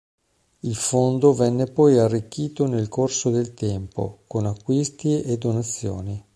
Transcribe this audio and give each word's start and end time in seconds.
Il 0.61 0.73
fondo, 0.75 1.31
venne 1.31 1.65
poi 1.67 1.99
arricchito, 1.99 2.65
nel 2.67 2.89
corso 2.89 3.29
del 3.29 3.53
tempo, 3.53 4.23
con 4.25 4.47
acquisti 4.47 5.21
e 5.21 5.37
donazioni. 5.37 6.25